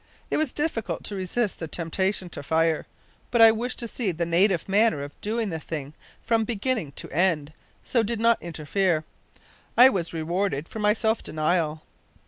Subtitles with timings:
[0.31, 2.87] It was difficult to resist the temptation to fire,
[3.29, 5.93] but I wished to see the native manner of doing the thing
[6.23, 9.03] from beginning to end, so did not interfere.
[9.77, 11.83] I was rewarded for my self denial.